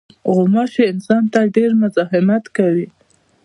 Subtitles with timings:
[0.33, 2.87] غوماشې انسان ته ډېر مزاحمت کوي.